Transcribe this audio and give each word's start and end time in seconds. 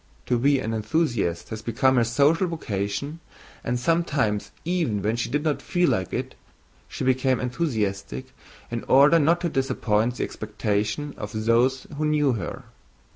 To 0.25 0.39
be 0.39 0.57
an 0.57 0.73
enthusiast 0.73 1.49
had 1.49 1.63
become 1.63 1.97
her 1.97 2.03
social 2.03 2.47
vocation 2.47 3.19
and, 3.63 3.79
sometimes 3.79 4.49
even 4.65 5.03
when 5.03 5.15
she 5.15 5.29
did 5.29 5.43
not 5.43 5.61
feel 5.61 5.91
like 5.91 6.11
it, 6.11 6.33
she 6.87 7.03
became 7.03 7.39
enthusiastic 7.39 8.33
in 8.71 8.83
order 8.85 9.19
not 9.19 9.41
to 9.41 9.47
disappoint 9.49 10.15
the 10.15 10.23
expectations 10.23 11.13
of 11.19 11.45
those 11.45 11.85
who 11.99 12.05
knew 12.05 12.31
her. 12.33 12.63